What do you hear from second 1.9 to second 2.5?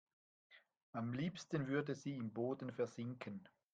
sie im